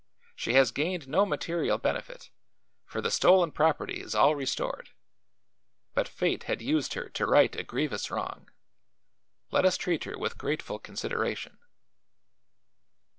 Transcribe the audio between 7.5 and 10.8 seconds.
a grievous wrong. Let us treat her with grateful